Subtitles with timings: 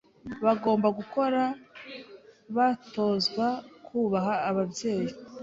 [0.45, 1.43] bagomba gukura
[2.55, 3.47] batozwa
[3.85, 5.11] kubaha ababyeyi